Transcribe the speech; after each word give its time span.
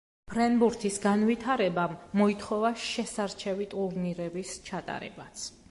ფრენბურთის 0.29 0.95
განვითარებამ 1.03 1.93
მოითხოვა 2.23 2.73
შესარჩევი 2.87 3.67
ტურნირების 3.77 4.61
ჩატარებაც. 4.71 5.51